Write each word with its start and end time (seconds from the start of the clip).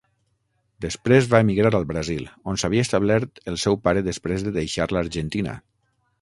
Després 0.85 1.27
va 1.33 1.41
emigrar 1.45 1.71
al 1.79 1.85
Brasil, 1.91 2.23
on 2.53 2.57
s'havia 2.61 2.87
establert 2.87 3.43
el 3.53 3.61
seu 3.65 3.79
pare 3.89 4.05
després 4.09 4.47
de 4.49 4.55
deixar 4.57 4.89
l'Argentina. 4.99 5.55